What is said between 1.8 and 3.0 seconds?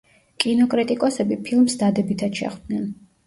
დადებითად შეხვდნენ.